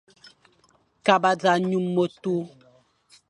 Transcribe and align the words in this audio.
Kaba 1.05 1.31
za 1.41 1.53
nyum 1.67 1.85
metul, 1.95 2.43